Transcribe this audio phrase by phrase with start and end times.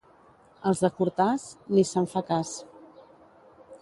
[0.69, 1.45] Als de Cortàs,
[1.75, 2.55] ni se'n fa cas.